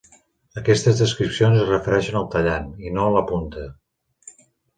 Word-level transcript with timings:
Aquestes 0.61 1.01
descripcions 1.01 1.59
es 1.65 1.69
refereixen 1.73 2.17
al 2.23 2.25
tallant, 2.37 2.67
i 2.89 2.95
no 2.97 3.05
a 3.11 3.13
la 3.19 3.23
punta. 3.33 3.69